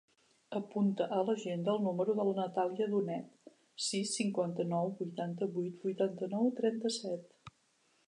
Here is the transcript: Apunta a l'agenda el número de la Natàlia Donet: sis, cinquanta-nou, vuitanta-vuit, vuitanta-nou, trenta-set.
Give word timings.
Apunta 0.59 1.05
a 1.17 1.19
l'agenda 1.27 1.71
el 1.77 1.83
número 1.89 2.15
de 2.21 2.25
la 2.29 2.33
Natàlia 2.39 2.89
Donet: 2.95 3.53
sis, 3.91 4.17
cinquanta-nou, 4.19 4.93
vuitanta-vuit, 5.05 5.81
vuitanta-nou, 5.89 6.55
trenta-set. 6.63 7.53